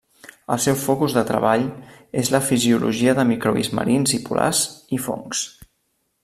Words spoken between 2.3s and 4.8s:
la fisiologia de microbis marins i polars,